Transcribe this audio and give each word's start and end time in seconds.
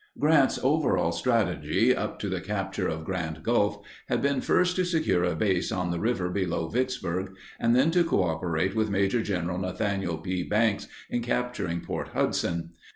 Grant's 0.17 0.57
overall 0.63 1.11
strategy, 1.11 1.95
up 1.95 2.17
to 2.21 2.27
the 2.27 2.41
capture 2.41 2.87
of 2.87 3.03
Grand 3.05 3.43
Gulf, 3.43 3.85
had 4.09 4.19
been 4.19 4.41
first 4.41 4.75
to 4.77 4.83
secure 4.83 5.23
a 5.23 5.35
base 5.35 5.71
on 5.71 5.91
the 5.91 5.99
river 5.99 6.27
below 6.31 6.67
Vicksburg 6.69 7.35
and 7.59 7.75
then 7.75 7.91
to 7.91 8.03
cooperate 8.03 8.75
with 8.75 8.89
Maj. 8.89 9.21
Gen. 9.23 9.45
Nathaniel 9.61 10.17
P. 10.17 10.41
Banks 10.41 10.87
in 11.11 11.21
capturing 11.21 11.81
Port 11.81 12.07
Hudson. 12.15 12.71